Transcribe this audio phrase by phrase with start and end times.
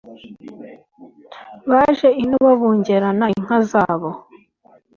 [1.69, 4.09] baje ino babungerana inka zabo;